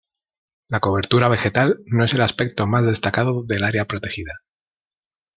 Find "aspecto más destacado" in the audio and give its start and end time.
2.21-3.43